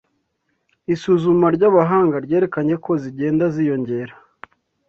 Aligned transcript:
Isuzuma 0.93 1.45
ry'abahanga 1.55 2.15
ryerekanye 2.25 2.75
ko 2.85 2.91
zigenda 3.03 3.45
ziyongera 3.55 4.13